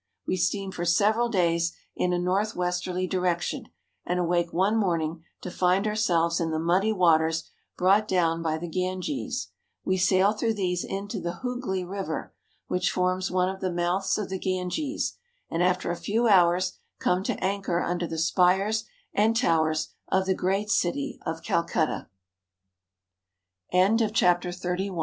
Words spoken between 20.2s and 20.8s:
the g